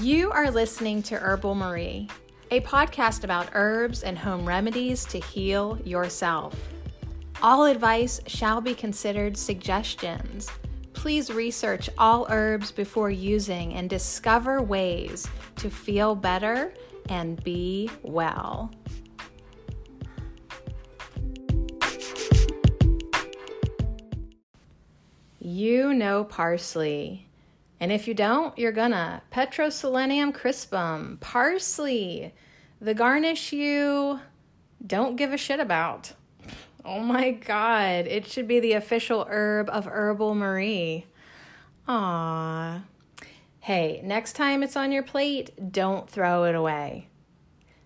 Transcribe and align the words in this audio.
You 0.00 0.30
are 0.30 0.48
listening 0.48 1.02
to 1.04 1.16
Herbal 1.16 1.56
Marie, 1.56 2.08
a 2.52 2.60
podcast 2.60 3.24
about 3.24 3.48
herbs 3.52 4.04
and 4.04 4.16
home 4.16 4.46
remedies 4.46 5.04
to 5.06 5.18
heal 5.18 5.76
yourself. 5.84 6.54
All 7.42 7.64
advice 7.64 8.20
shall 8.28 8.60
be 8.60 8.74
considered 8.74 9.36
suggestions. 9.36 10.48
Please 10.92 11.32
research 11.32 11.90
all 11.98 12.28
herbs 12.30 12.70
before 12.70 13.10
using 13.10 13.74
and 13.74 13.90
discover 13.90 14.62
ways 14.62 15.26
to 15.56 15.68
feel 15.68 16.14
better 16.14 16.72
and 17.08 17.42
be 17.42 17.90
well. 18.04 18.70
You 25.40 25.92
know 25.92 26.22
parsley. 26.22 27.27
And 27.80 27.92
if 27.92 28.08
you 28.08 28.14
don't, 28.14 28.58
you're 28.58 28.72
gonna. 28.72 29.22
Petroselinum 29.32 30.32
crispum, 30.32 31.20
parsley, 31.20 32.34
the 32.80 32.94
garnish 32.94 33.52
you 33.52 34.20
don't 34.84 35.16
give 35.16 35.32
a 35.32 35.36
shit 35.36 35.60
about. 35.60 36.12
Oh 36.84 37.00
my 37.00 37.32
god, 37.32 38.06
it 38.06 38.26
should 38.26 38.48
be 38.48 38.60
the 38.60 38.72
official 38.72 39.26
herb 39.28 39.68
of 39.70 39.86
Herbal 39.86 40.34
Marie. 40.34 41.06
Ah. 41.86 42.82
Hey, 43.60 44.00
next 44.02 44.32
time 44.32 44.62
it's 44.62 44.76
on 44.76 44.92
your 44.92 45.02
plate, 45.02 45.72
don't 45.72 46.08
throw 46.08 46.44
it 46.44 46.54
away. 46.54 47.08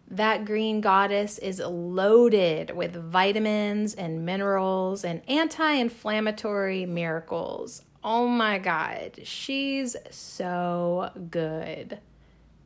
That 0.08 0.44
green 0.44 0.80
goddess 0.80 1.38
is 1.38 1.58
loaded 1.58 2.76
with 2.76 2.94
vitamins 2.94 3.94
and 3.94 4.26
minerals 4.26 5.04
and 5.04 5.22
anti 5.26 5.72
inflammatory 5.72 6.84
miracles. 6.84 7.82
Oh 8.04 8.26
my 8.26 8.58
God, 8.58 9.20
she's 9.22 9.96
so 10.10 11.10
good. 11.30 11.98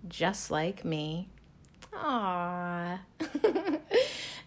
Just 0.09 0.51
like 0.51 0.85
me. 0.85 1.29
Aww. 1.93 2.99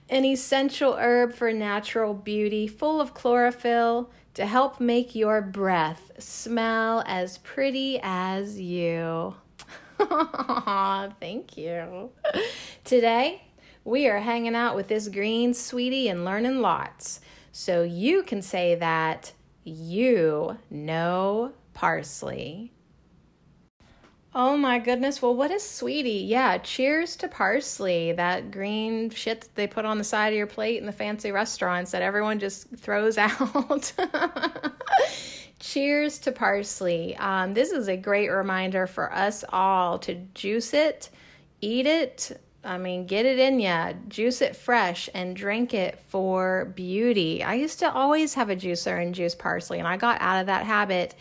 An 0.10 0.26
essential 0.26 0.96
herb 0.96 1.34
for 1.34 1.54
natural 1.54 2.16
beauty, 2.16 2.68
full 2.68 3.00
of 3.00 3.14
chlorophyll 3.14 4.10
to 4.34 4.46
help 4.46 4.80
make 4.80 5.14
your 5.14 5.42
breath 5.42 6.12
smell 6.18 7.04
as 7.06 7.38
pretty 7.40 8.00
as 8.02 8.60
you. 8.60 9.36
Thank 11.20 11.58
you. 11.58 12.10
Today, 12.84 13.44
we 13.84 14.08
are 14.08 14.20
hanging 14.20 14.56
out 14.56 14.76
with 14.76 14.88
this 14.88 15.08
green 15.08 15.54
sweetie 15.54 16.08
and 16.08 16.26
learning 16.26 16.62
lots. 16.62 17.22
So 17.52 17.84
you 17.84 18.24
can 18.24 18.42
say 18.42 18.76
that 18.76 19.34
you 19.70 20.58
know 20.70 21.54
parsley. 21.74 22.74
Oh 24.34 24.56
my 24.56 24.78
goodness. 24.78 25.22
Well, 25.22 25.36
what 25.36 25.50
is 25.50 25.68
sweetie? 25.68 26.26
Yeah, 26.28 26.60
cheers 26.60 27.16
to 27.18 27.28
parsley, 27.28 28.12
that 28.12 28.52
green 28.52 29.10
shit 29.10 29.42
that 29.42 29.56
they 29.56 29.66
put 29.66 29.86
on 29.86 29.98
the 29.98 30.04
side 30.04 30.34
of 30.34 30.38
your 30.38 30.46
plate 30.46 30.80
in 30.80 30.86
the 30.86 30.92
fancy 30.92 31.32
restaurants 31.32 31.92
that 31.92 32.04
everyone 32.04 32.38
just 32.38 32.70
throws 32.78 33.18
out. 33.18 33.92
cheers 35.60 36.20
to 36.20 36.32
parsley. 36.32 37.16
Um, 37.18 37.54
this 37.54 37.72
is 37.72 37.88
a 37.88 37.98
great 37.98 38.30
reminder 38.30 38.86
for 38.86 39.12
us 39.12 39.44
all 39.50 39.98
to 40.00 40.16
juice 40.36 40.74
it, 40.74 41.10
eat 41.62 41.88
it, 41.88 42.40
I 42.64 42.78
mean, 42.78 43.06
get 43.06 43.26
it 43.26 43.40
in 43.40 43.60
ya, 43.60 43.94
juice 44.08 44.42
it 44.42 44.56
fresh, 44.56 45.10
and 45.14 45.36
drink 45.36 45.74
it 45.74 46.00
for 46.10 46.74
beauty. 46.76 47.42
I 47.44 47.54
used 47.54 47.80
to 47.80 47.92
always 47.92 48.34
have 48.34 48.50
a 48.50 48.56
juicer 48.56 49.02
and 49.02 49.16
juice 49.16 49.36
parsley, 49.36 49.80
and 49.80 49.88
I 49.88 49.98
got 49.98 50.22
out 50.22 50.42
of 50.42 50.48
that 50.48 50.66
habit. 50.66 51.16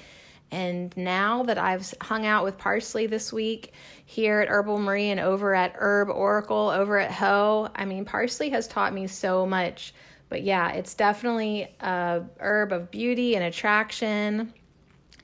And 0.51 0.97
now 0.97 1.43
that 1.45 1.59
I've 1.59 1.95
hung 2.01 2.25
out 2.27 2.43
with 2.43 2.59
parsley 2.59 3.07
this 3.07 3.33
week 3.33 3.73
here 4.05 4.41
at 4.41 4.49
Herbal 4.49 4.79
Marie 4.79 5.11
and 5.11 5.21
over 5.21 5.55
at 5.55 5.75
Herb 5.77 6.09
Oracle 6.09 6.71
over 6.71 6.99
at 6.99 7.13
Ho, 7.13 7.69
I 7.75 7.85
mean, 7.85 8.05
parsley 8.05 8.51
has 8.51 8.67
taught 8.67 8.95
me 8.95 9.07
so 9.07 9.47
much. 9.47 9.95
But 10.31 10.43
yeah, 10.43 10.73
it's 10.73 10.95
definitely 10.95 11.69
a 11.81 12.23
herb 12.41 12.73
of 12.73 12.91
beauty 12.91 13.35
and 13.35 13.45
attraction 13.45 14.53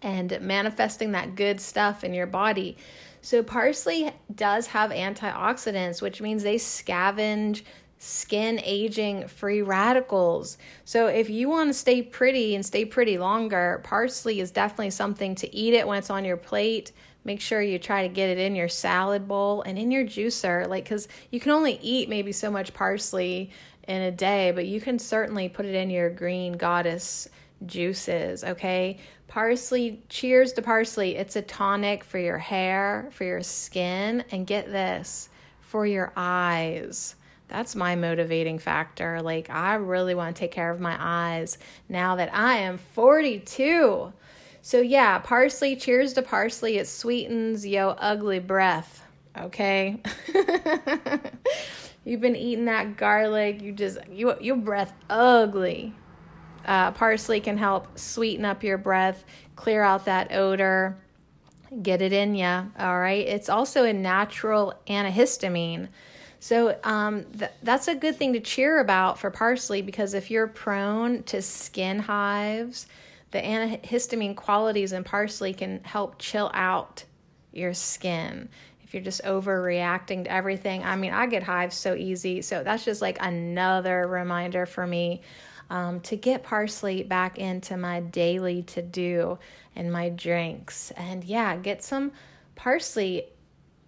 and 0.02 0.38
manifesting 0.40 1.12
that 1.12 1.34
good 1.34 1.60
stuff 1.60 2.04
in 2.04 2.14
your 2.14 2.26
body. 2.26 2.76
So, 3.24 3.42
parsley 3.42 4.12
does 4.34 4.66
have 4.66 4.90
antioxidants, 4.90 6.02
which 6.02 6.20
means 6.20 6.42
they 6.42 6.56
scavenge 6.56 7.62
skin 7.96 8.60
aging 8.62 9.28
free 9.28 9.62
radicals. 9.62 10.58
So, 10.84 11.06
if 11.06 11.30
you 11.30 11.48
want 11.48 11.70
to 11.70 11.74
stay 11.74 12.02
pretty 12.02 12.54
and 12.54 12.66
stay 12.66 12.84
pretty 12.84 13.16
longer, 13.16 13.80
parsley 13.82 14.40
is 14.40 14.50
definitely 14.50 14.90
something 14.90 15.34
to 15.36 15.56
eat 15.56 15.72
it 15.72 15.88
when 15.88 15.96
it's 15.96 16.10
on 16.10 16.26
your 16.26 16.36
plate. 16.36 16.92
Make 17.24 17.40
sure 17.40 17.62
you 17.62 17.78
try 17.78 18.06
to 18.06 18.12
get 18.12 18.28
it 18.28 18.36
in 18.36 18.54
your 18.54 18.68
salad 18.68 19.26
bowl 19.26 19.62
and 19.62 19.78
in 19.78 19.90
your 19.90 20.04
juicer, 20.04 20.68
like, 20.68 20.84
because 20.84 21.08
you 21.30 21.40
can 21.40 21.52
only 21.52 21.78
eat 21.80 22.10
maybe 22.10 22.30
so 22.30 22.50
much 22.50 22.74
parsley 22.74 23.50
in 23.88 24.02
a 24.02 24.12
day, 24.12 24.50
but 24.50 24.66
you 24.66 24.82
can 24.82 24.98
certainly 24.98 25.48
put 25.48 25.64
it 25.64 25.74
in 25.74 25.88
your 25.88 26.10
green 26.10 26.52
goddess 26.52 27.30
juices, 27.64 28.44
okay? 28.44 28.98
Parsley, 29.34 30.00
cheers 30.08 30.52
to 30.52 30.62
parsley. 30.62 31.16
It's 31.16 31.34
a 31.34 31.42
tonic 31.42 32.04
for 32.04 32.20
your 32.20 32.38
hair, 32.38 33.08
for 33.10 33.24
your 33.24 33.42
skin, 33.42 34.22
and 34.30 34.46
get 34.46 34.66
this, 34.70 35.28
for 35.58 35.84
your 35.84 36.12
eyes. 36.16 37.16
That's 37.48 37.74
my 37.74 37.96
motivating 37.96 38.60
factor. 38.60 39.20
Like, 39.20 39.50
I 39.50 39.74
really 39.74 40.14
want 40.14 40.36
to 40.36 40.38
take 40.38 40.52
care 40.52 40.70
of 40.70 40.78
my 40.78 40.96
eyes 41.00 41.58
now 41.88 42.14
that 42.14 42.32
I 42.32 42.58
am 42.58 42.78
42. 42.78 44.12
So, 44.62 44.80
yeah, 44.80 45.18
parsley, 45.18 45.74
cheers 45.74 46.12
to 46.12 46.22
parsley. 46.22 46.78
It 46.78 46.86
sweetens 46.86 47.66
yo 47.66 47.88
ugly 47.98 48.38
breath, 48.38 49.04
okay? 49.36 50.00
You've 52.04 52.20
been 52.20 52.36
eating 52.36 52.66
that 52.66 52.96
garlic, 52.96 53.62
you 53.62 53.72
just, 53.72 53.98
you, 54.08 54.40
your 54.40 54.58
breath 54.58 54.92
ugly. 55.10 55.92
Uh, 56.64 56.90
parsley 56.92 57.40
can 57.40 57.58
help 57.58 57.98
sweeten 57.98 58.44
up 58.44 58.62
your 58.62 58.78
breath, 58.78 59.24
clear 59.56 59.82
out 59.82 60.04
that 60.06 60.32
odor, 60.32 60.96
get 61.82 62.02
it 62.02 62.12
in 62.12 62.34
ya. 62.34 62.64
All 62.78 62.98
right. 62.98 63.26
It's 63.26 63.48
also 63.48 63.84
a 63.84 63.92
natural 63.92 64.74
antihistamine. 64.86 65.88
So 66.40 66.78
um, 66.84 67.24
th- 67.38 67.50
that's 67.62 67.88
a 67.88 67.94
good 67.94 68.16
thing 68.16 68.34
to 68.34 68.40
cheer 68.40 68.78
about 68.78 69.18
for 69.18 69.30
parsley 69.30 69.82
because 69.82 70.14
if 70.14 70.30
you're 70.30 70.46
prone 70.46 71.22
to 71.24 71.40
skin 71.40 72.00
hives, 72.00 72.86
the 73.30 73.40
antihistamine 73.40 74.36
qualities 74.36 74.92
in 74.92 75.04
parsley 75.04 75.54
can 75.54 75.82
help 75.84 76.18
chill 76.18 76.50
out 76.54 77.04
your 77.52 77.72
skin. 77.72 78.48
If 78.82 78.92
you're 78.92 79.02
just 79.02 79.24
overreacting 79.24 80.24
to 80.24 80.30
everything, 80.30 80.84
I 80.84 80.96
mean, 80.96 81.12
I 81.12 81.26
get 81.26 81.42
hives 81.42 81.76
so 81.76 81.94
easy. 81.94 82.42
So 82.42 82.62
that's 82.62 82.84
just 82.84 83.00
like 83.00 83.16
another 83.20 84.06
reminder 84.06 84.66
for 84.66 84.86
me 84.86 85.22
um, 85.70 86.00
to 86.00 86.16
get 86.16 86.42
parsley 86.42 87.02
back 87.02 87.38
into 87.38 87.76
my 87.76 88.00
daily 88.00 88.62
to 88.62 88.82
do 88.82 89.38
and 89.74 89.92
my 89.92 90.08
drinks. 90.08 90.92
And 90.96 91.24
yeah, 91.24 91.56
get 91.56 91.82
some 91.82 92.12
parsley. 92.54 93.26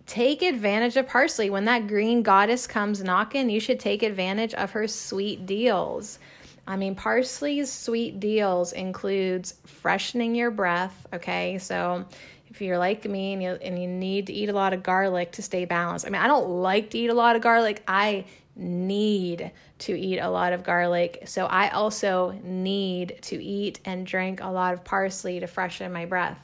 Take 0.07 0.43
advantage 0.43 0.97
of 0.97 1.09
parsley. 1.09 1.51
When 1.51 1.65
that 1.65 1.89
green 1.89 2.23
goddess 2.23 2.67
comes 2.67 3.03
knocking, 3.03 3.51
you 3.51 3.61
should 3.61 3.81
take 3.81 4.03
advantage 4.03 4.55
of 4.55 4.73
her 4.73 4.87
sweet 4.87 5.47
deals. 5.47 6.19
I 6.67 6.77
mean, 6.77 6.95
parsley's 6.95 7.73
sweet 7.73 8.19
deals 8.19 8.73
includes 8.73 9.55
freshening 9.67 10.35
your 10.35 10.51
breath. 10.51 11.07
Okay, 11.13 11.59
so 11.59 12.07
if 12.49 12.61
you're 12.61 12.79
like 12.79 13.05
me 13.05 13.35
and 13.35 13.43
you, 13.43 13.51
and 13.51 13.81
you 13.81 13.87
need 13.87 14.27
to 14.29 14.33
eat 14.33 14.49
a 14.49 14.53
lot 14.53 14.73
of 14.73 14.83
garlic 14.83 15.33
to 15.33 15.43
stay 15.43 15.65
balanced. 15.65 16.07
I 16.07 16.11
mean, 16.11 16.23
I 16.23 16.27
don't 16.27 16.49
like 16.49 16.91
to 16.91 16.99
eat 16.99 17.09
a 17.09 17.15
lot 17.15 17.37
of 17.37 17.43
garlic. 17.43 17.83
I 17.87 18.25
need 18.57 19.53
to 19.79 19.99
eat 19.99 20.19
a 20.19 20.31
lot 20.31 20.53
of 20.53 20.65
garlic. 20.65 21.23
So 21.27 21.47
I 21.47 21.69
also 21.71 22.39
need 22.43 23.19
to 23.23 23.43
eat 23.43 23.81
and 23.85 24.07
drink 24.07 24.41
a 24.41 24.49
lot 24.49 24.73
of 24.73 24.85
parsley 24.85 25.41
to 25.41 25.47
freshen 25.47 25.93
my 25.93 26.07
breath. 26.07 26.41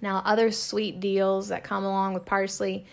Now, 0.00 0.22
other 0.24 0.50
sweet 0.50 1.00
deals 1.00 1.48
that 1.48 1.64
come 1.64 1.84
along 1.84 2.14
with 2.14 2.24
parsley 2.24 2.86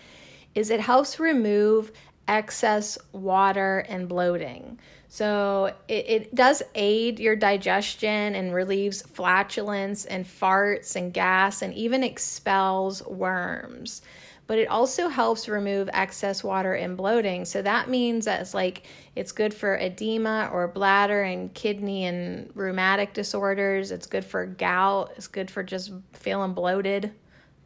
is 0.54 0.70
it 0.70 0.80
helps 0.80 1.18
remove 1.18 1.92
excess 2.28 2.98
water 3.12 3.84
and 3.88 4.08
bloating. 4.08 4.78
So 5.08 5.72
it, 5.88 6.04
it 6.08 6.34
does 6.34 6.62
aid 6.74 7.20
your 7.20 7.36
digestion 7.36 8.34
and 8.34 8.52
relieves 8.52 9.02
flatulence 9.02 10.04
and 10.04 10.26
farts 10.26 10.96
and 10.96 11.12
gas 11.12 11.62
and 11.62 11.72
even 11.74 12.02
expels 12.02 13.06
worms 13.06 14.02
but 14.46 14.58
it 14.58 14.68
also 14.68 15.08
helps 15.08 15.48
remove 15.48 15.88
excess 15.92 16.44
water 16.44 16.74
and 16.74 16.96
bloating. 16.96 17.44
So 17.44 17.62
that 17.62 17.88
means 17.88 18.26
that 18.26 18.40
it's 18.40 18.54
like 18.54 18.84
it's 19.14 19.32
good 19.32 19.52
for 19.52 19.76
edema 19.76 20.50
or 20.52 20.68
bladder 20.68 21.22
and 21.22 21.52
kidney 21.52 22.04
and 22.04 22.50
rheumatic 22.54 23.12
disorders. 23.12 23.90
It's 23.90 24.06
good 24.06 24.24
for 24.24 24.46
gout. 24.46 25.12
It's 25.16 25.26
good 25.26 25.50
for 25.50 25.62
just 25.62 25.92
feeling 26.12 26.52
bloated. 26.52 27.12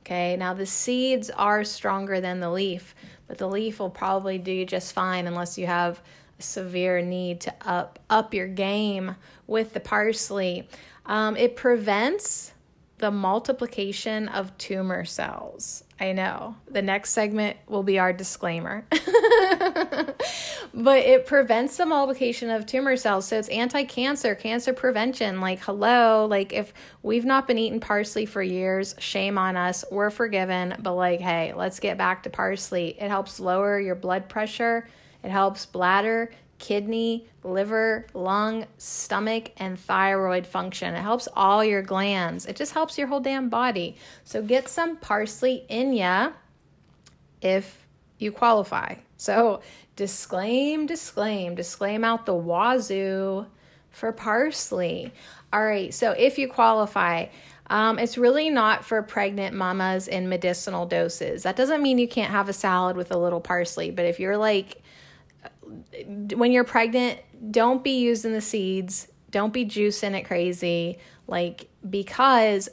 Okay, 0.03 0.37
now 0.37 0.55
the 0.55 0.67
seeds 0.67 1.29
are 1.31 1.63
stronger 1.65 2.21
than 2.21 2.41
the 2.41 2.51
leaf, 2.51 2.95
but 3.29 3.37
the 3.37 3.49
leaf 3.49 3.79
will 3.79 3.91
probably 3.91 4.39
do 4.39 4.65
just 4.65 4.95
fine 4.95 5.27
unless 5.27 5.59
you 5.59 5.67
have 5.67 6.01
a 6.39 6.43
severe 6.43 7.03
need 7.03 7.43
to 7.43 7.55
up 7.61 7.99
up 8.09 8.33
your 8.33 8.49
game 8.49 9.17
with 9.47 9.75
the 9.75 9.81
parsley. 9.81 10.67
Um, 11.05 11.37
it 11.37 11.57
prevents 11.57 12.53
the 12.99 13.11
multiplication 13.11 14.29
of 14.29 14.57
tumor 14.59 15.05
cells. 15.05 15.85
I 16.01 16.13
know. 16.13 16.57
The 16.71 16.81
next 16.81 17.11
segment 17.11 17.59
will 17.69 17.83
be 17.83 17.99
our 17.99 18.15
disclaimer. 18.15 18.87
but 18.91 20.99
it 20.99 21.27
prevents 21.27 21.77
the 21.77 21.85
multiplication 21.85 22.49
of 22.49 22.65
tumor 22.65 22.97
cells. 22.97 23.29
So 23.29 23.39
it's 23.39 23.51
anti 23.51 23.85
cancer, 23.85 24.35
cancer 24.35 24.73
prevention. 24.73 25.43
Like, 25.43 25.61
hello, 25.61 26.25
like 26.25 26.55
if 26.55 26.73
we've 27.03 27.27
not 27.27 27.47
been 27.47 27.59
eating 27.59 27.81
parsley 27.81 28.25
for 28.25 28.43
years, 28.43 28.95
shame 28.99 29.37
on 29.37 29.59
us. 29.59 29.85
We're 29.91 30.09
forgiven. 30.09 30.75
But 30.79 30.95
like, 30.95 31.21
hey, 31.21 31.53
let's 31.53 31.81
get 31.81 31.99
back 31.99 32.23
to 32.23 32.31
parsley. 32.31 32.97
It 32.99 33.09
helps 33.09 33.39
lower 33.39 33.79
your 33.79 33.95
blood 33.95 34.31
pressure, 34.31 34.89
it 35.23 35.31
helps 35.31 35.67
bladder, 35.67 36.33
kidney, 36.61 37.27
liver, 37.43 38.07
lung, 38.15 38.67
stomach, 38.79 39.51
and 39.57 39.81
thyroid 39.81 40.47
function. 40.47 40.95
It 40.95 41.01
helps 41.01 41.27
all 41.35 41.65
your 41.65 41.83
glands. 41.83 42.47
It 42.47 42.55
just 42.55 42.73
helps 42.73 42.97
your 42.97 43.09
whole 43.09 43.19
damn 43.19 43.49
body. 43.49 43.97
So 44.23 44.43
get 44.43 44.69
some 44.69 44.97
parsley 44.99 45.65
in 45.69 45.93
ya 45.93 46.33
if 47.41 47.89
you 48.19 48.31
qualify. 48.31 48.97
So 49.17 49.63
disclaim, 49.97 50.87
disclaim, 50.87 51.57
disclaim 51.57 52.05
out 52.05 52.27
the 52.27 52.35
wazoo 52.35 53.47
for 53.91 54.13
parsley. 54.13 55.13
All 55.53 55.65
right, 55.65 55.93
so 55.93 56.13
if 56.13 56.39
you 56.39 56.47
qualify, 56.47 57.27
um, 57.69 57.99
it's 57.99 58.19
really 58.19 58.51
not 58.51 58.85
for 58.85 59.03
pregnant 59.03 59.57
mamas 59.57 60.09
in 60.09 60.29
medicinal 60.29 60.87
doses. 60.87 61.43
That 61.43 61.57
doesn't 61.57 61.83
mean 61.83 61.99
you 61.99 62.09
can't 62.09 62.31
have 62.31 62.49
a 62.49 62.53
salad 62.53 62.97
with 62.97 63.11
a 63.11 63.19
little 63.19 63.41
parsley, 63.41 63.91
but 63.91 64.05
if 64.05 64.21
you're 64.21 64.37
like 64.37 64.83
when 66.35 66.53
you're 66.53 66.65
pregnant, 66.65 67.21
don't 67.51 67.83
be 67.83 67.99
using 67.99 68.33
the 68.33 68.41
seeds. 68.41 69.09
Don't 69.31 69.53
be 69.53 69.65
juicing 69.65 70.15
it 70.19 70.25
crazy. 70.25 70.99
Like, 71.27 71.69
because 71.89 72.69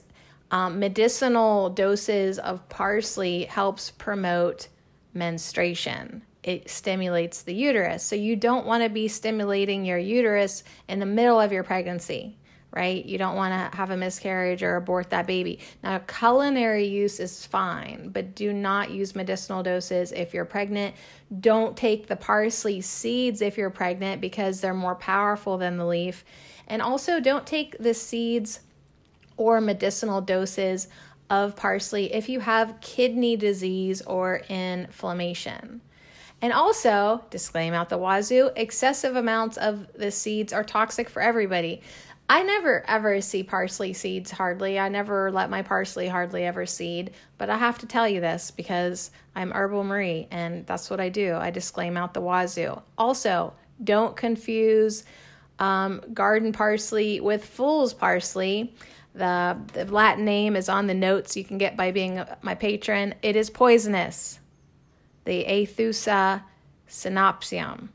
um, 0.52 0.80
medicinal 0.80 1.70
doses 1.70 2.40
of 2.40 2.68
parsley 2.70 3.46
helps 3.46 3.92
promote 3.92 4.68
menstruation. 5.14 6.24
It 6.44 6.70
stimulates 6.70 7.44
the 7.44 7.54
uterus. 7.54 8.04
So 8.04 8.16
you 8.16 8.36
don't 8.36 8.66
want 8.66 8.84
to 8.84 8.90
be 8.90 9.08
stimulating 9.08 9.84
your 9.86 9.98
uterus 9.98 10.64
in 10.88 11.00
the 11.00 11.06
middle 11.06 11.40
of 11.40 11.52
your 11.52 11.64
pregnancy 11.64 12.38
right? 12.78 13.04
You 13.04 13.18
don't 13.18 13.36
want 13.36 13.54
to 13.54 13.76
have 13.76 13.90
a 13.90 13.98
miscarriage 13.98 14.62
or 14.62 14.76
abort 14.76 15.10
that 15.10 15.26
baby. 15.26 15.60
Now, 15.84 15.98
culinary 15.98 16.86
use 16.86 17.20
is 17.20 17.44
fine, 17.44 18.10
but 18.10 18.36
do 18.36 18.54
not 18.54 18.92
use 18.92 19.16
medicinal 19.16 19.64
doses 19.64 20.12
if 20.12 20.32
you're 20.32 20.46
pregnant. 20.46 20.96
Don't 21.40 21.76
take 21.76 22.06
the 22.06 22.16
parsley 22.16 22.82
seeds 22.82 23.42
if 23.42 23.58
you're 23.58 23.72
pregnant 23.72 24.22
because 24.22 24.62
they're 24.62 24.76
more 24.76 24.94
powerful 24.94 25.58
than 25.58 25.78
the 25.78 25.88
leaf. 25.88 26.24
And 26.68 26.80
also, 26.80 27.20
don't 27.20 27.48
take 27.48 27.76
the 27.80 27.96
seeds 27.96 28.60
or 29.38 29.60
medicinal 29.60 30.22
doses 30.22 30.88
of 31.32 31.56
parsley 31.56 32.14
if 32.14 32.30
you 32.30 32.42
have 32.42 32.80
kidney 32.80 33.36
disease 33.36 34.04
or 34.04 34.44
inflammation. 34.50 35.82
And 36.40 36.54
also, 36.54 37.24
disclaim 37.32 37.74
out 37.74 37.90
the 37.90 37.98
wazoo, 37.98 38.52
excessive 38.56 39.16
amounts 39.16 39.58
of 39.58 39.92
the 39.94 40.12
seeds 40.12 40.54
are 40.54 40.64
toxic 40.64 41.10
for 41.10 41.20
everybody. 41.20 41.82
I 42.30 42.44
never 42.44 42.84
ever 42.90 43.22
see 43.22 43.44
parsley 43.44 43.94
seeds 43.94 44.32
hardly. 44.32 44.78
I 44.78 44.90
never 44.90 45.32
let 45.32 45.50
my 45.50 45.62
parsley 45.62 46.10
hardly 46.10 46.44
ever 46.44 46.66
seed, 46.66 47.12
but 47.38 47.50
I 47.50 47.58
have 47.58 47.80
to 47.80 47.86
tell 47.86 48.08
you 48.08 48.20
this 48.20 48.52
because 48.52 49.12
I'm 49.34 49.52
Herbal 49.52 49.86
Marie 49.86 50.28
and 50.30 50.66
that's 50.66 50.90
what 50.90 51.00
I 51.00 51.08
do. 51.08 51.36
I 51.36 51.52
disclaim 51.52 51.96
out 51.96 52.14
the 52.14 52.22
wazoo. 52.22 52.82
Also, 52.98 53.54
don't 53.82 54.18
confuse 54.18 55.06
um, 55.60 56.02
garden 56.14 56.52
parsley 56.52 57.22
with 57.22 57.46
fool's 57.46 57.94
parsley. 57.94 58.76
The, 59.14 59.58
the 59.74 59.86
Latin 59.86 60.26
name 60.26 60.56
is 60.56 60.68
on 60.68 60.88
the 60.88 60.94
notes 60.94 61.38
you 61.38 61.46
can 61.46 61.58
get 61.58 61.78
by 61.78 61.92
being 61.92 62.22
my 62.42 62.56
patron. 62.56 63.16
It 63.22 63.36
is 63.38 63.50
poisonous. 63.50 64.40
The 65.24 65.46
Aethusa 65.46 66.44
synopsium 66.90 67.90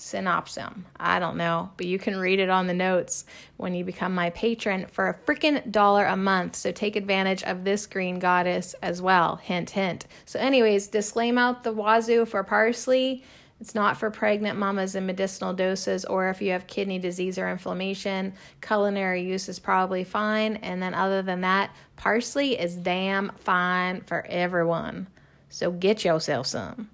synopsum. 0.00 0.86
I 0.98 1.18
don't 1.18 1.36
know, 1.36 1.70
but 1.76 1.86
you 1.86 1.98
can 1.98 2.16
read 2.16 2.40
it 2.40 2.48
on 2.48 2.66
the 2.66 2.74
notes 2.74 3.24
when 3.56 3.74
you 3.74 3.84
become 3.84 4.14
my 4.14 4.30
patron 4.30 4.86
for 4.90 5.08
a 5.08 5.14
freaking 5.14 5.70
dollar 5.70 6.04
a 6.06 6.16
month. 6.16 6.56
So 6.56 6.72
take 6.72 6.96
advantage 6.96 7.42
of 7.42 7.64
this 7.64 7.86
green 7.86 8.18
goddess 8.18 8.74
as 8.82 9.02
well. 9.02 9.36
Hint, 9.36 9.70
hint. 9.70 10.06
So, 10.24 10.38
anyways, 10.38 10.88
disclaim 10.88 11.38
out 11.38 11.62
the 11.62 11.72
wazoo 11.72 12.26
for 12.26 12.42
parsley. 12.42 13.24
It's 13.60 13.74
not 13.74 13.98
for 13.98 14.10
pregnant 14.10 14.58
mamas 14.58 14.94
in 14.94 15.04
medicinal 15.04 15.52
doses 15.52 16.06
or 16.06 16.30
if 16.30 16.40
you 16.40 16.52
have 16.52 16.66
kidney 16.66 16.98
disease 16.98 17.38
or 17.38 17.50
inflammation. 17.50 18.32
Culinary 18.62 19.22
use 19.22 19.50
is 19.50 19.58
probably 19.58 20.02
fine. 20.02 20.56
And 20.56 20.82
then, 20.82 20.94
other 20.94 21.20
than 21.22 21.42
that, 21.42 21.74
parsley 21.96 22.58
is 22.58 22.74
damn 22.76 23.32
fine 23.36 24.00
for 24.00 24.24
everyone. 24.28 25.08
So, 25.50 25.70
get 25.70 26.04
yourself 26.04 26.46
some. 26.46 26.88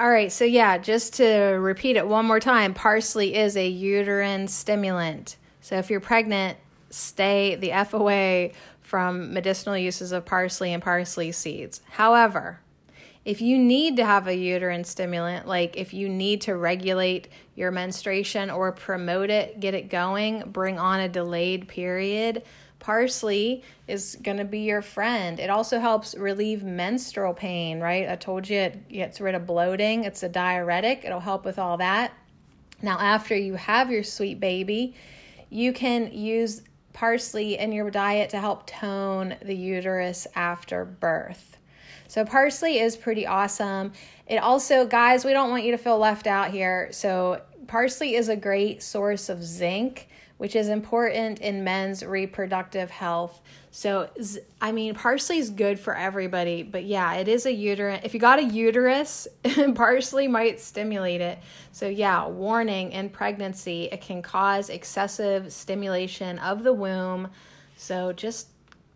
All 0.00 0.08
right, 0.08 0.32
so 0.32 0.46
yeah, 0.46 0.78
just 0.78 1.16
to 1.16 1.26
repeat 1.26 1.96
it 1.96 2.08
one 2.08 2.24
more 2.24 2.40
time 2.40 2.72
parsley 2.72 3.34
is 3.34 3.54
a 3.54 3.68
uterine 3.68 4.48
stimulant. 4.48 5.36
So 5.60 5.76
if 5.76 5.90
you're 5.90 6.00
pregnant, 6.00 6.56
stay 6.88 7.56
the 7.56 7.72
F 7.72 7.92
away 7.92 8.54
from 8.80 9.34
medicinal 9.34 9.76
uses 9.76 10.12
of 10.12 10.24
parsley 10.24 10.72
and 10.72 10.82
parsley 10.82 11.32
seeds. 11.32 11.82
However, 11.90 12.60
if 13.26 13.42
you 13.42 13.58
need 13.58 13.96
to 13.96 14.06
have 14.06 14.26
a 14.26 14.34
uterine 14.34 14.84
stimulant, 14.84 15.46
like 15.46 15.76
if 15.76 15.92
you 15.92 16.08
need 16.08 16.40
to 16.42 16.56
regulate 16.56 17.28
your 17.54 17.70
menstruation 17.70 18.48
or 18.48 18.72
promote 18.72 19.28
it, 19.28 19.60
get 19.60 19.74
it 19.74 19.90
going, 19.90 20.44
bring 20.50 20.78
on 20.78 21.00
a 21.00 21.10
delayed 21.10 21.68
period, 21.68 22.42
Parsley 22.80 23.62
is 23.86 24.16
going 24.22 24.38
to 24.38 24.44
be 24.44 24.60
your 24.60 24.82
friend. 24.82 25.38
It 25.38 25.50
also 25.50 25.78
helps 25.78 26.14
relieve 26.16 26.64
menstrual 26.64 27.34
pain, 27.34 27.78
right? 27.78 28.08
I 28.08 28.16
told 28.16 28.48
you 28.48 28.58
it 28.58 28.88
gets 28.88 29.20
rid 29.20 29.34
of 29.34 29.46
bloating, 29.46 30.04
it's 30.04 30.22
a 30.22 30.28
diuretic, 30.28 31.04
it'll 31.04 31.20
help 31.20 31.44
with 31.44 31.58
all 31.58 31.76
that. 31.76 32.12
Now, 32.82 32.98
after 32.98 33.36
you 33.36 33.54
have 33.54 33.90
your 33.90 34.02
sweet 34.02 34.40
baby, 34.40 34.94
you 35.50 35.72
can 35.72 36.12
use 36.12 36.62
parsley 36.94 37.58
in 37.58 37.72
your 37.72 37.90
diet 37.90 38.30
to 38.30 38.40
help 38.40 38.66
tone 38.66 39.36
the 39.42 39.54
uterus 39.54 40.26
after 40.34 40.84
birth. 40.84 41.58
So, 42.08 42.24
parsley 42.24 42.78
is 42.78 42.96
pretty 42.96 43.26
awesome. 43.26 43.92
It 44.26 44.38
also, 44.38 44.86
guys, 44.86 45.24
we 45.24 45.32
don't 45.32 45.50
want 45.50 45.64
you 45.64 45.72
to 45.72 45.78
feel 45.78 45.98
left 45.98 46.26
out 46.26 46.50
here. 46.50 46.88
So, 46.92 47.42
parsley 47.66 48.14
is 48.14 48.28
a 48.30 48.36
great 48.36 48.82
source 48.82 49.28
of 49.28 49.44
zinc 49.44 50.08
which 50.40 50.56
is 50.56 50.70
important 50.70 51.38
in 51.40 51.62
men's 51.64 52.02
reproductive 52.02 52.88
health. 52.90 53.42
So, 53.72 54.08
I 54.58 54.72
mean, 54.72 54.94
parsley 54.94 55.36
is 55.36 55.50
good 55.50 55.78
for 55.78 55.94
everybody, 55.94 56.62
but 56.62 56.84
yeah, 56.84 57.12
it 57.16 57.28
is 57.28 57.44
a 57.44 57.52
uterine. 57.52 58.00
If 58.04 58.14
you 58.14 58.20
got 58.20 58.38
a 58.38 58.44
uterus, 58.44 59.28
parsley 59.74 60.28
might 60.28 60.58
stimulate 60.58 61.20
it. 61.20 61.40
So, 61.72 61.88
yeah, 61.88 62.26
warning 62.26 62.92
in 62.92 63.10
pregnancy, 63.10 63.90
it 63.92 64.00
can 64.00 64.22
cause 64.22 64.70
excessive 64.70 65.52
stimulation 65.52 66.38
of 66.38 66.64
the 66.64 66.72
womb. 66.72 67.28
So, 67.76 68.14
just 68.14 68.48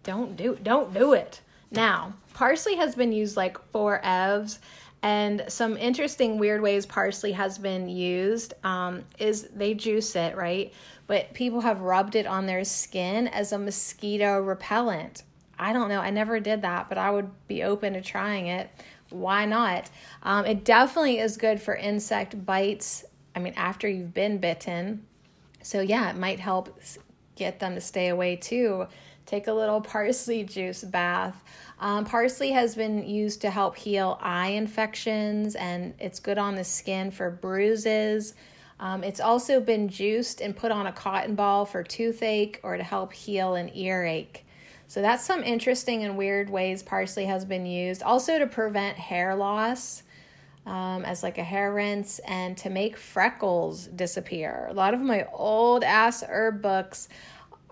don't 0.02 0.38
do 0.38 0.58
don't 0.62 0.94
do 0.94 1.12
it. 1.12 1.42
Now, 1.70 2.14
parsley 2.32 2.76
has 2.76 2.94
been 2.94 3.12
used 3.12 3.36
like 3.36 3.58
for 3.70 4.00
evs 4.02 4.60
and 5.04 5.44
some 5.48 5.76
interesting 5.76 6.38
weird 6.38 6.62
ways 6.62 6.86
parsley 6.86 7.32
has 7.32 7.58
been 7.58 7.90
used 7.90 8.54
um, 8.64 9.04
is 9.18 9.48
they 9.54 9.74
juice 9.74 10.16
it, 10.16 10.34
right? 10.34 10.72
But 11.06 11.34
people 11.34 11.60
have 11.60 11.82
rubbed 11.82 12.16
it 12.16 12.26
on 12.26 12.46
their 12.46 12.64
skin 12.64 13.28
as 13.28 13.52
a 13.52 13.58
mosquito 13.58 14.40
repellent. 14.40 15.22
I 15.58 15.74
don't 15.74 15.90
know. 15.90 16.00
I 16.00 16.08
never 16.08 16.40
did 16.40 16.62
that, 16.62 16.88
but 16.88 16.96
I 16.96 17.10
would 17.10 17.30
be 17.46 17.62
open 17.62 17.92
to 17.92 18.00
trying 18.00 18.46
it. 18.46 18.70
Why 19.10 19.44
not? 19.44 19.90
Um, 20.22 20.46
it 20.46 20.64
definitely 20.64 21.18
is 21.18 21.36
good 21.36 21.60
for 21.60 21.76
insect 21.76 22.46
bites. 22.46 23.04
I 23.36 23.40
mean, 23.40 23.52
after 23.58 23.86
you've 23.86 24.14
been 24.14 24.38
bitten. 24.38 25.04
So, 25.60 25.82
yeah, 25.82 26.08
it 26.08 26.16
might 26.16 26.40
help 26.40 26.80
get 27.36 27.60
them 27.60 27.74
to 27.74 27.80
stay 27.82 28.08
away 28.08 28.36
too. 28.36 28.86
Take 29.26 29.46
a 29.46 29.52
little 29.52 29.80
parsley 29.80 30.44
juice 30.44 30.84
bath. 30.84 31.42
Um, 31.80 32.04
parsley 32.04 32.50
has 32.52 32.74
been 32.74 33.08
used 33.08 33.40
to 33.40 33.50
help 33.50 33.76
heal 33.76 34.18
eye 34.20 34.48
infections 34.48 35.54
and 35.54 35.94
it's 35.98 36.20
good 36.20 36.38
on 36.38 36.54
the 36.54 36.64
skin 36.64 37.10
for 37.10 37.30
bruises. 37.30 38.34
Um, 38.80 39.02
it's 39.02 39.20
also 39.20 39.60
been 39.60 39.88
juiced 39.88 40.40
and 40.40 40.54
put 40.54 40.72
on 40.72 40.86
a 40.86 40.92
cotton 40.92 41.34
ball 41.34 41.64
for 41.64 41.82
toothache 41.82 42.60
or 42.62 42.76
to 42.76 42.82
help 42.82 43.12
heal 43.12 43.54
an 43.54 43.74
earache. 43.74 44.44
So 44.88 45.00
that's 45.00 45.24
some 45.24 45.42
interesting 45.42 46.04
and 46.04 46.18
weird 46.18 46.50
ways 46.50 46.82
parsley 46.82 47.24
has 47.24 47.44
been 47.44 47.64
used. 47.66 48.02
Also 48.02 48.38
to 48.38 48.46
prevent 48.46 48.96
hair 48.96 49.34
loss. 49.34 50.02
Um, 50.66 51.04
as 51.04 51.22
like 51.22 51.36
a 51.36 51.44
hair 51.44 51.74
rinse 51.74 52.20
and 52.20 52.56
to 52.56 52.70
make 52.70 52.96
freckles 52.96 53.86
disappear. 53.88 54.66
A 54.70 54.72
lot 54.72 54.94
of 54.94 55.00
my 55.02 55.26
old 55.30 55.84
ass 55.84 56.24
herb 56.26 56.62
books 56.62 57.10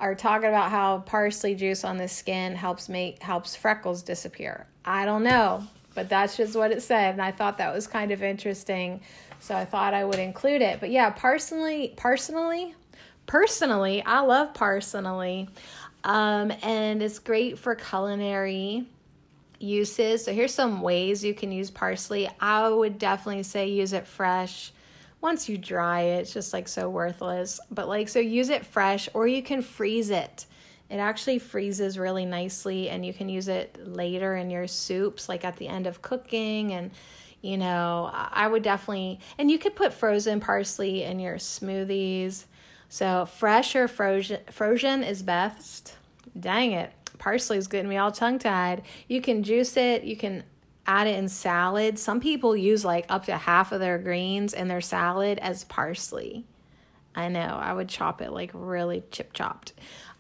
are 0.03 0.15
talking 0.15 0.49
about 0.49 0.71
how 0.71 0.99
parsley 0.99 1.55
juice 1.55 1.85
on 1.85 1.97
the 1.97 2.09
skin 2.09 2.55
helps 2.55 2.89
make 2.89 3.23
helps 3.23 3.57
freckles 3.57 4.03
disappear. 4.03 4.67
I 4.85 5.07
don't 5.07 5.23
know, 5.23 5.65
but 5.95 6.09
that's 6.11 6.37
just 6.37 6.55
what 6.55 6.73
it 6.73 6.83
said, 6.83 7.13
and 7.13 7.23
I 7.23 7.31
thought 7.31 7.59
that 7.59 7.73
was 7.73 7.87
kind 7.87 8.11
of 8.11 8.23
interesting, 8.23 9.01
so 9.41 9.55
I 9.55 9.65
thought 9.65 9.95
I 9.95 10.05
would 10.05 10.19
include 10.19 10.61
it. 10.61 10.81
But 10.81 10.91
yeah, 10.91 11.11
personally, 11.11 11.95
personally, 11.97 12.75
personally, 13.27 14.03
I 14.05 14.21
love 14.21 14.53
personally. 14.53 15.49
Um, 16.05 16.53
and 16.63 17.01
it's 17.01 17.21
great 17.21 17.59
for 17.61 17.77
culinary 17.77 18.87
uses. 19.61 20.25
So 20.25 20.33
here's 20.33 20.53
some 20.53 20.83
ways 20.83 21.25
you 21.25 21.33
can 21.33 21.53
use 21.53 21.71
parsley. 21.71 22.29
I 22.41 22.69
would 22.69 22.99
definitely 22.99 23.45
say 23.45 23.69
use 23.69 23.93
it 23.93 24.07
fresh. 24.07 24.73
Once 25.23 25.49
you 25.49 25.57
dry 25.57 26.01
it, 26.01 26.21
it's 26.21 26.35
just 26.35 26.53
like 26.53 26.69
so 26.69 26.91
worthless. 26.91 27.61
But 27.71 27.89
like, 27.89 28.09
so 28.09 28.19
use 28.19 28.51
it 28.51 28.67
fresh 28.67 29.09
or 29.15 29.27
you 29.27 29.43
can 29.43 29.63
freeze 29.63 30.11
it. 30.11 30.45
It 30.91 30.97
actually 30.97 31.39
freezes 31.39 31.99
really 31.99 32.27
nicely 32.27 32.91
and 32.91 33.07
you 33.07 33.15
can 33.15 33.31
use 33.31 33.49
it 33.49 33.79
later 33.87 34.37
in 34.37 34.51
your 34.51 34.67
soups, 34.67 35.29
like 35.29 35.45
at 35.45 35.57
the 35.57 35.69
end 35.69 35.87
of 35.87 36.03
cooking. 36.03 36.73
And, 36.73 36.91
you 37.41 37.57
know, 37.57 38.11
I 38.13 38.47
would 38.47 38.63
definitely, 38.63 39.21
and 39.39 39.51
you 39.51 39.59
could 39.59 39.75
put 39.75 39.95
frozen 39.95 40.41
parsley 40.41 41.05
in 41.05 41.19
your 41.19 41.37
smoothies. 41.37 42.45
So 42.91 43.25
fresh 43.25 43.75
or 43.75 43.89
frozen, 43.89 44.41
frozen 44.51 45.03
is 45.03 45.23
best. 45.23 45.97
Dang 46.39 46.73
it 46.73 46.93
parsley 47.23 47.57
is 47.57 47.69
getting 47.69 47.89
me 47.89 47.97
all 47.97 48.11
tongue 48.11 48.41
tied. 48.41 48.83
You 49.07 49.21
can 49.21 49.45
juice 49.45 49.77
it, 49.77 50.03
you 50.03 50.17
can 50.17 50.43
add 50.87 51.07
it 51.07 51.19
in 51.19 51.29
salad. 51.29 51.99
Some 51.99 52.21
people 52.21 52.57
use 52.57 52.85
like 52.85 53.07
up 53.09 53.27
to 53.27 53.37
half 53.37 53.73
of 53.73 53.81
their 53.81 53.99
greens 53.99 54.53
in 54.53 54.69
their 54.69 54.81
salad 54.81 55.39
as 55.39 55.65
parsley. 55.65 56.45
I 57.15 57.29
know, 57.29 57.41
I 57.61 57.73
would 57.73 57.89
chop 57.89 58.23
it 58.23 58.33
like 58.33 58.51
really 58.55 59.03
chip 59.11 59.33
chopped. 59.33 59.75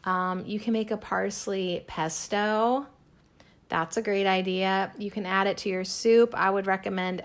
Um, 0.05 0.45
you 0.47 0.61
can 0.61 0.73
make 0.73 0.91
a 0.91 0.97
parsley 0.97 1.85
pesto. 1.87 2.87
That's 3.69 3.97
a 3.97 4.03
great 4.03 4.27
idea. 4.27 4.93
You 4.99 5.11
can 5.11 5.25
add 5.25 5.47
it 5.47 5.57
to 5.59 5.69
your 5.69 5.85
soup. 5.85 6.35
I 6.37 6.51
would 6.51 6.67
recommend, 6.67 7.23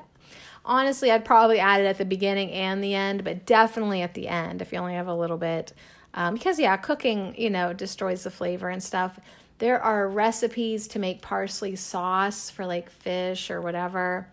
honestly, 0.63 1.11
I'd 1.11 1.25
probably 1.25 1.59
add 1.59 1.81
it 1.81 1.85
at 1.85 1.97
the 1.97 2.05
beginning 2.05 2.51
and 2.51 2.81
the 2.81 2.95
end, 2.95 3.23
but 3.23 3.45
definitely 3.45 4.01
at 4.01 4.13
the 4.13 4.27
end 4.27 4.61
if 4.61 4.71
you 4.71 4.79
only 4.79 4.93
have 4.93 5.07
a 5.07 5.15
little 5.15 5.37
bit. 5.37 5.73
Um, 6.13 6.35
because, 6.35 6.57
yeah, 6.57 6.77
cooking, 6.77 7.35
you 7.37 7.49
know, 7.49 7.73
destroys 7.73 8.23
the 8.23 8.31
flavor 8.31 8.69
and 8.69 8.81
stuff. 8.81 9.19
There 9.59 9.81
are 9.81 10.07
recipes 10.07 10.87
to 10.89 10.99
make 10.99 11.21
parsley 11.21 11.75
sauce 11.75 12.49
for 12.49 12.65
like 12.65 12.89
fish 12.89 13.49
or 13.49 13.61
whatever. 13.61 14.27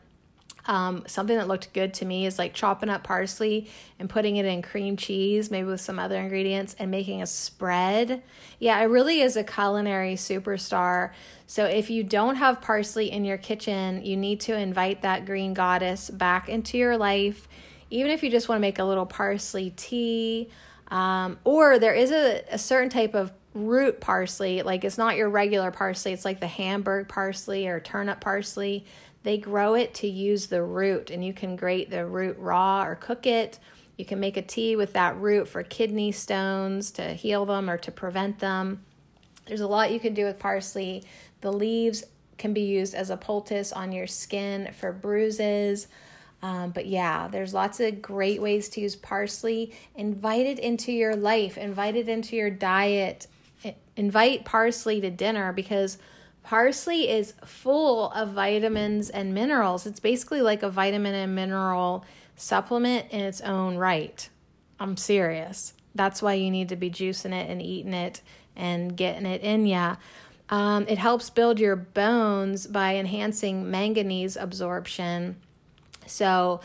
Um, 0.67 1.05
something 1.07 1.37
that 1.37 1.47
looked 1.47 1.73
good 1.75 1.93
to 1.95 2.07
me 2.07 2.25
is 2.25 2.39
like 2.39 2.55
chopping 2.55 2.89
up 2.89 3.05
parsley 3.05 3.69
and 3.99 4.09
putting 4.09 4.37
it 4.37 4.47
in 4.47 4.63
cream 4.63 4.97
cheese, 4.97 5.51
maybe 5.51 5.67
with 5.67 5.81
some 5.81 5.99
other 5.99 6.17
ingredients, 6.17 6.75
and 6.79 6.91
making 6.91 7.21
a 7.21 7.27
spread. 7.27 8.23
Yeah, 8.59 8.81
it 8.81 8.87
really 8.87 9.21
is 9.21 9.37
a 9.37 9.45
culinary 9.45 10.15
superstar. 10.15 11.13
So 11.47 11.67
if 11.67 11.91
you 11.91 12.03
don't 12.03 12.37
have 12.37 12.63
parsley 12.63 13.11
in 13.11 13.25
your 13.25 13.37
kitchen, 13.37 14.05
you 14.05 14.17
need 14.17 14.41
to 14.41 14.57
invite 14.57 15.03
that 15.03 15.27
green 15.27 15.53
goddess 15.53 16.09
back 16.09 16.49
into 16.49 16.79
your 16.79 16.97
life. 16.97 17.47
Even 17.91 18.11
if 18.11 18.23
you 18.23 18.31
just 18.31 18.49
want 18.49 18.57
to 18.57 18.63
make 18.63 18.79
a 18.79 18.85
little 18.85 19.07
parsley 19.07 19.71
tea, 19.77 20.49
um, 20.89 21.39
or 21.45 21.79
there 21.79 21.95
is 21.95 22.11
a, 22.11 22.43
a 22.51 22.59
certain 22.59 22.89
type 22.89 23.15
of 23.15 23.33
root 23.55 24.01
parsley. 24.01 24.63
Like 24.63 24.85
it's 24.85 24.99
not 24.99 25.17
your 25.17 25.31
regular 25.31 25.71
parsley, 25.71 26.13
it's 26.13 26.25
like 26.25 26.41
the 26.41 26.47
Hamburg 26.47 27.09
parsley 27.09 27.67
or 27.67 27.81
turnip 27.81 28.21
parsley. 28.21 28.85
They 29.23 29.39
grow 29.39 29.75
it 29.75 29.95
to 29.95 30.07
use 30.07 30.49
the 30.49 30.63
root, 30.63 31.11
and 31.11 31.25
you 31.25 31.33
can 31.33 31.57
grate 31.57 31.91
the 31.91 32.05
root 32.05 32.37
raw 32.39 32.85
or 32.85 32.95
cook 32.95 33.27
it. 33.27 33.59
You 33.97 34.05
can 34.05 34.21
make 34.21 34.37
a 34.37 34.43
tea 34.43 34.77
with 34.77 34.93
that 34.95 35.17
root 35.19 35.49
for 35.49 35.63
kidney 35.63 36.13
stones 36.13 36.91
to 36.93 37.15
heal 37.15 37.47
them 37.47 37.71
or 37.71 37.79
to 37.79 37.91
prevent 37.91 38.41
them. 38.41 38.85
There's 39.47 39.61
a 39.61 39.67
lot 39.67 39.93
you 39.93 40.01
can 40.01 40.13
do 40.13 40.25
with 40.25 40.39
parsley. 40.39 41.05
The 41.41 41.53
leaves 41.53 42.05
can 42.37 42.53
be 42.53 42.63
used 42.63 42.95
as 42.95 43.11
a 43.11 43.17
poultice 43.17 43.73
on 43.73 43.93
your 43.93 44.07
skin 44.07 44.71
for 44.79 44.93
bruises. 44.93 45.87
Um, 46.43 46.71
but 46.71 46.87
yeah, 46.87 47.29
there's 47.29 47.55
lots 47.55 47.81
of 47.81 48.03
great 48.03 48.43
ways 48.43 48.69
to 48.71 48.81
use 48.81 48.97
parsley. 48.97 49.73
Invite 49.95 50.45
it 50.45 50.59
into 50.59 50.93
your 50.93 51.17
life, 51.17 51.57
invite 51.57 51.97
it 51.97 52.09
into 52.09 52.37
your 52.37 52.51
diet 52.51 53.27
invite 53.97 54.45
parsley 54.45 55.01
to 55.01 55.11
dinner 55.11 55.53
because 55.53 55.99
parsley 56.43 57.09
is 57.09 57.35
full 57.45 58.11
of 58.11 58.31
vitamins 58.31 59.11
and 59.11 59.35
minerals. 59.35 59.87
It's 59.87 60.01
basically 60.01 60.43
like 60.43 60.63
a 60.63 60.71
vitamin 60.71 61.15
and 61.15 61.35
mineral 61.35 62.05
supplement 62.37 63.11
in 63.11 63.21
its 63.21 63.41
own 63.41 63.77
right. 63.77 64.29
I'm 64.81 64.97
serious. 64.97 65.75
That's 65.95 66.21
why 66.21 66.35
you 66.35 66.51
need 66.51 66.69
to 66.71 66.77
be 66.77 66.91
juicing 66.91 67.33
it 67.33 67.49
and 67.49 67.63
eating 67.63 67.95
it 67.95 68.21
and 68.57 68.97
getting 68.97 69.27
it 69.27 69.43
in 69.43 69.67
ya. 69.67 69.97
Um, 70.51 70.87
it 70.89 70.99
helps 70.99 71.31
build 71.31 71.59
your 71.59 71.77
bones 71.77 72.67
by 72.67 72.97
enhancing 72.97 73.71
manganese 73.71 74.37
absorption. 74.37 75.37
So, 76.07 76.61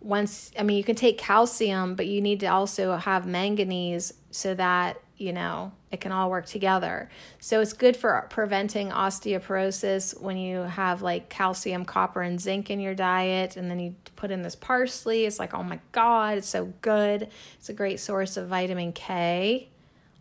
once, 0.00 0.52
I 0.58 0.62
mean, 0.62 0.76
you 0.76 0.84
can 0.84 0.94
take 0.96 1.18
calcium, 1.18 1.94
but 1.94 2.06
you 2.06 2.20
need 2.20 2.40
to 2.40 2.46
also 2.46 2.96
have 2.96 3.26
manganese 3.26 4.12
so 4.30 4.54
that 4.54 5.00
you 5.24 5.32
know, 5.32 5.72
it 5.90 6.00
can 6.00 6.12
all 6.12 6.30
work 6.30 6.46
together. 6.46 7.08
So 7.40 7.60
it's 7.60 7.72
good 7.72 7.96
for 7.96 8.26
preventing 8.28 8.90
osteoporosis 8.90 10.20
when 10.20 10.36
you 10.36 10.58
have 10.58 11.00
like 11.00 11.30
calcium, 11.30 11.84
copper, 11.84 12.20
and 12.20 12.40
zinc 12.40 12.70
in 12.70 12.78
your 12.78 12.94
diet. 12.94 13.56
And 13.56 13.70
then 13.70 13.80
you 13.80 13.94
put 14.16 14.30
in 14.30 14.42
this 14.42 14.54
parsley. 14.54 15.24
It's 15.24 15.38
like, 15.38 15.54
oh 15.54 15.62
my 15.62 15.80
God, 15.92 16.38
it's 16.38 16.48
so 16.48 16.72
good. 16.82 17.28
It's 17.58 17.68
a 17.70 17.72
great 17.72 18.00
source 18.00 18.36
of 18.36 18.48
vitamin 18.48 18.92
K, 18.92 19.68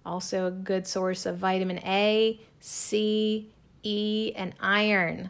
also 0.06 0.48
a 0.48 0.52
good 0.52 0.88
source 0.88 1.26
of 1.26 1.38
vitamin 1.38 1.80
A, 1.80 2.40
C, 2.62 3.50
E, 3.84 4.32
and 4.36 4.56
iron. 4.62 5.30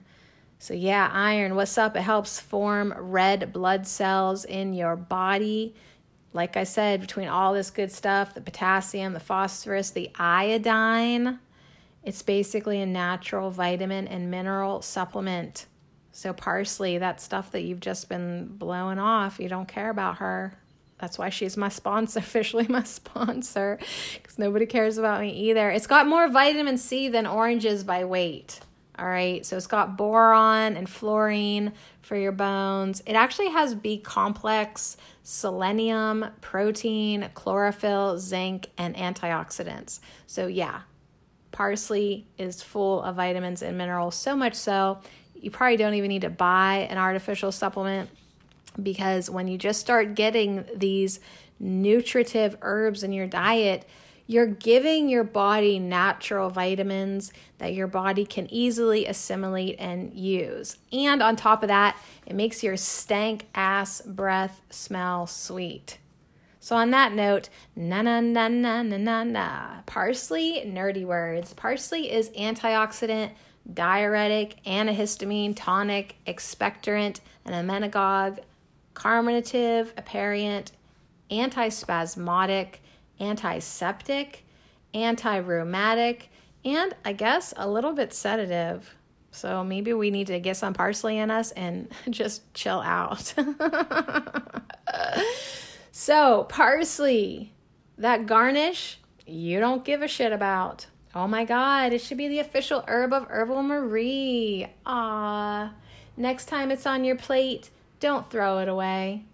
So, 0.59 0.73
yeah, 0.73 1.09
iron, 1.11 1.55
what's 1.55 1.77
up? 1.77 1.97
It 1.97 2.01
helps 2.01 2.39
form 2.39 2.93
red 2.97 3.51
blood 3.51 3.85
cells 3.85 4.45
in 4.45 4.73
your 4.73 4.95
body 4.95 5.75
like 6.33 6.57
I 6.57 6.63
said, 6.63 6.99
between 6.99 7.27
all 7.27 7.53
this 7.53 7.69
good 7.69 7.91
stuff 7.91 8.33
the 8.33 8.41
potassium, 8.41 9.13
the 9.13 9.19
phosphorus, 9.19 9.91
the 9.91 10.11
iodine 10.15 11.39
it's 12.03 12.21
basically 12.21 12.81
a 12.81 12.85
natural 12.85 13.49
vitamin 13.49 14.07
and 14.07 14.29
mineral 14.29 14.81
supplement. 14.81 15.67
So, 16.11 16.33
parsley, 16.33 16.97
that 16.97 17.21
stuff 17.21 17.51
that 17.51 17.61
you've 17.61 17.79
just 17.79 18.09
been 18.09 18.47
blowing 18.47 18.99
off, 18.99 19.39
you 19.39 19.47
don't 19.47 19.67
care 19.67 19.89
about 19.89 20.17
her. 20.17 20.53
That's 20.99 21.17
why 21.17 21.29
she's 21.29 21.57
my 21.57 21.69
sponsor, 21.69 22.19
officially 22.19 22.67
my 22.67 22.83
sponsor, 22.83 23.79
because 24.21 24.37
nobody 24.37 24.65
cares 24.65 24.97
about 24.97 25.21
me 25.21 25.31
either. 25.31 25.69
It's 25.69 25.87
got 25.87 26.07
more 26.07 26.27
vitamin 26.27 26.77
C 26.77 27.07
than 27.07 27.25
oranges 27.25 27.83
by 27.83 28.03
weight. 28.03 28.59
All 29.00 29.07
right, 29.07 29.43
so 29.43 29.57
it's 29.57 29.67
got 29.67 29.97
boron 29.97 30.77
and 30.77 30.88
fluorine 30.88 31.73
for 32.01 32.15
your 32.15 32.31
bones. 32.31 33.01
It 33.07 33.13
actually 33.13 33.50
has 33.50 33.73
B 33.73 33.97
complex, 33.97 34.97
selenium, 35.23 36.27
protein, 36.41 37.29
chlorophyll, 37.33 38.19
zinc, 38.19 38.69
and 38.77 38.95
antioxidants. 38.95 40.00
So, 40.27 40.45
yeah, 40.45 40.81
parsley 41.51 42.27
is 42.38 42.62
full 42.62 43.01
of 43.01 43.15
vitamins 43.15 43.63
and 43.63 43.77
minerals, 43.77 44.15
so 44.15 44.35
much 44.35 44.53
so 44.53 45.01
you 45.43 45.51
probably 45.51 45.75
don't 45.75 45.93
even 45.95 46.07
need 46.07 46.21
to 46.21 46.29
buy 46.29 46.88
an 46.89 46.97
artificial 46.97 47.51
supplement 47.51 48.09
because 48.81 49.29
when 49.29 49.47
you 49.47 49.57
just 49.57 49.81
start 49.81 50.15
getting 50.15 50.63
these 50.73 51.19
nutritive 51.59 52.57
herbs 52.62 53.03
in 53.03 53.12
your 53.12 53.27
diet, 53.27 53.85
you're 54.25 54.47
giving 54.47 55.09
your 55.09 55.23
body 55.23 55.79
natural 55.79 56.49
vitamins 56.49 57.33
that 57.57 57.73
your 57.73 57.87
body 57.87 58.25
can 58.25 58.51
easily 58.51 59.05
assimilate 59.05 59.75
and 59.79 60.13
use. 60.13 60.77
And 60.91 61.21
on 61.21 61.35
top 61.35 61.63
of 61.63 61.67
that, 61.67 61.97
it 62.25 62.35
makes 62.35 62.63
your 62.63 62.77
stank 62.77 63.47
ass 63.53 64.01
breath 64.01 64.61
smell 64.69 65.27
sweet. 65.27 65.97
So, 66.59 66.77
on 66.77 66.91
that 66.91 67.11
note, 67.11 67.49
na 67.75 68.01
na 68.01 68.21
na 68.21 68.47
na 68.47 68.81
na 68.83 68.97
na 68.97 69.23
na. 69.25 69.81
Parsley, 69.85 70.63
nerdy 70.65 71.05
words. 71.05 71.53
Parsley 71.53 72.09
is 72.09 72.29
antioxidant, 72.29 73.31
diuretic, 73.71 74.63
antihistamine, 74.65 75.53
tonic, 75.57 76.15
expectorant, 76.25 77.19
and 77.43 77.53
emmenagogue, 77.53 78.39
carminative, 78.93 79.93
aperient, 79.97 80.71
antispasmodic, 81.29 82.75
antiseptic, 83.20 84.46
anti 84.93 85.38
rheumatic, 85.38 86.29
and 86.65 86.96
I 87.03 87.13
guess 87.13 87.53
a 87.58 87.70
little 87.70 87.93
bit 87.93 88.13
sedative. 88.13 88.96
So 89.32 89.63
maybe 89.63 89.93
we 89.93 90.12
need 90.12 90.27
to 90.27 90.39
get 90.39 90.58
some 90.58 90.74
parsley 90.74 91.17
in 91.17 91.32
us 91.32 91.51
and 91.51 91.89
just 92.10 92.53
chill 92.53 92.82
out. 92.82 93.34
so, 95.91 96.43
parsley, 96.46 97.53
that 97.98 98.27
garnish, 98.27 99.00
you 99.25 99.60
don't 99.60 99.84
give 99.84 100.01
a 100.01 100.08
shit 100.08 100.32
about. 100.32 100.88
Oh 101.15 101.27
my 101.27 101.46
god, 101.46 101.93
it 101.93 102.01
should 102.01 102.17
be 102.17 102.27
the 102.27 102.39
official 102.39 102.84
herb 102.88 103.13
of 103.13 103.27
Herbal 103.27 103.63
Marie. 103.63 104.67
Ah, 104.86 105.74
next 106.17 106.46
time 106.46 106.72
it's 106.72 106.88
on 106.88 107.03
your 107.03 107.15
plate, 107.15 107.70
don't 108.00 108.29
throw 108.29 108.60
it 108.60 108.67
away. 108.67 109.25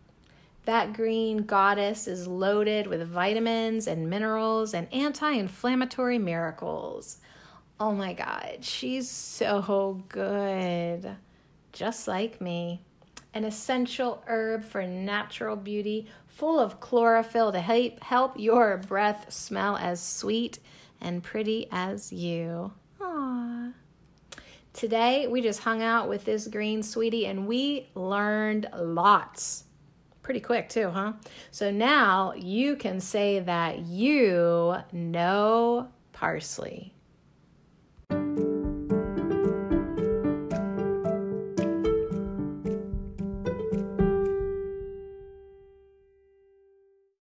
That 0.70 0.94
green 0.94 1.46
goddess 1.46 2.08
is 2.08 2.28
loaded 2.28 2.86
with 2.86 3.02
vitamins 3.08 3.88
and 3.88 4.08
minerals 4.08 4.76
and 4.76 4.88
anti 4.94 5.32
inflammatory 5.32 6.20
miracles. 6.20 7.18
Oh 7.80 7.92
my 7.92 8.14
God, 8.14 8.60
she's 8.62 9.10
so 9.10 10.04
good. 10.10 11.16
Just 11.74 12.08
like 12.08 12.40
me. 12.40 12.84
An 13.34 13.46
essential 13.46 14.24
herb 14.28 14.64
for 14.64 14.86
natural 14.86 15.56
beauty, 15.56 16.06
full 16.28 16.60
of 16.60 16.80
chlorophyll 16.80 17.52
to 17.52 17.62
help, 17.62 18.04
help 18.04 18.40
your 18.40 18.78
breath 18.78 19.34
smell 19.34 19.76
as 19.76 20.00
sweet 20.00 20.60
and 21.02 21.24
pretty 21.24 21.68
as 21.72 22.14
you. 22.14 22.74
Aww. 23.02 23.74
Today, 24.74 25.26
we 25.26 25.42
just 25.42 25.62
hung 25.62 25.82
out 25.82 26.08
with 26.08 26.26
this 26.26 26.48
green 26.48 26.84
sweetie 26.84 27.26
and 27.26 27.48
we 27.48 27.90
learned 27.96 28.70
lots. 28.78 29.64
Pretty 30.30 30.42
quick, 30.42 30.70
too, 30.70 30.92
huh? 30.92 31.14
So 31.50 31.72
now 31.72 32.34
you 32.36 32.76
can 32.76 33.00
say 33.00 33.40
that 33.40 33.80
you 33.80 34.76
know 34.94 35.88
parsley. 36.14 36.94